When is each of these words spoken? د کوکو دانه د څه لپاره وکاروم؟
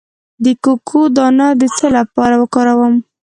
د 0.43 0.45
کوکو 0.63 1.01
دانه 1.15 1.47
د 1.61 1.63
څه 1.77 1.87
لپاره 1.97 2.35
وکاروم؟ 2.41 2.95